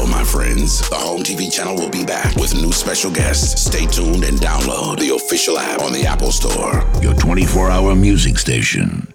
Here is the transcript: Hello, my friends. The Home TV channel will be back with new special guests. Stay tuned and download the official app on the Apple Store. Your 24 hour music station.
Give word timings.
Hello, 0.00 0.10
my 0.10 0.24
friends. 0.24 0.88
The 0.88 0.96
Home 0.96 1.22
TV 1.22 1.52
channel 1.52 1.74
will 1.74 1.90
be 1.90 2.06
back 2.06 2.34
with 2.36 2.54
new 2.54 2.72
special 2.72 3.10
guests. 3.10 3.60
Stay 3.60 3.84
tuned 3.84 4.24
and 4.24 4.38
download 4.38 4.98
the 4.98 5.14
official 5.14 5.58
app 5.58 5.82
on 5.82 5.92
the 5.92 6.06
Apple 6.06 6.32
Store. 6.32 6.82
Your 7.02 7.12
24 7.12 7.70
hour 7.70 7.94
music 7.94 8.38
station. 8.38 9.09